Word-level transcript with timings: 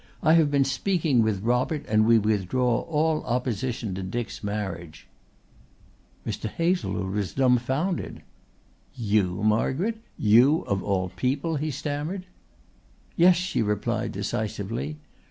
I 0.23 0.33
have 0.33 0.49
been 0.49 0.63
speaking 0.63 1.21
with 1.21 1.43
Robert 1.43 1.85
and 1.87 2.07
we 2.07 2.17
withdraw 2.17 2.79
all 2.79 3.23
opposition 3.23 3.93
to 3.93 4.01
Dick's 4.01 4.43
marriage." 4.43 5.07
Mr. 6.25 6.49
Hazlewood 6.49 7.11
was 7.13 7.35
dumfoundered. 7.35 8.23
"You, 8.95 9.43
Margaret 9.43 9.99
you 10.17 10.61
of 10.61 10.81
all 10.81 11.09
people!" 11.09 11.57
he 11.57 11.69
stammered. 11.69 12.25
"Yes," 13.15 13.35
she 13.35 13.61
replied 13.61 14.11
decisively. 14.11 14.97